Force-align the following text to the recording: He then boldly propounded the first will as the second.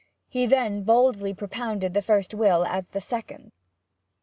He 0.27 0.47
then 0.47 0.81
boldly 0.81 1.31
propounded 1.31 1.93
the 1.93 2.01
first 2.01 2.33
will 2.33 2.65
as 2.65 2.87
the 2.87 2.99
second. 3.01 3.51